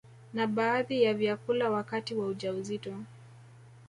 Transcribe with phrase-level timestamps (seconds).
[0.33, 2.95] na baadhi ya vyakula wakati wa ujauzito